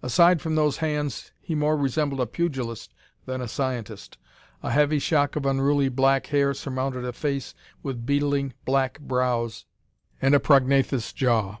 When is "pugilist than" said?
2.26-3.42